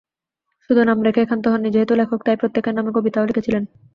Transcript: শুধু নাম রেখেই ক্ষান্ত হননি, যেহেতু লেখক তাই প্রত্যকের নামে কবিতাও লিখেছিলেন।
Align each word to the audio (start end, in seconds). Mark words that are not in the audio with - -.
শুধু 0.65 0.81
নাম 0.83 0.97
রেখেই 1.03 1.27
ক্ষান্ত 1.27 1.45
হননি, 1.47 1.69
যেহেতু 1.71 1.93
লেখক 1.95 2.19
তাই 2.23 2.39
প্রত্যকের 2.41 2.73
নামে 2.75 2.91
কবিতাও 2.93 3.27
লিখেছিলেন। 3.29 3.63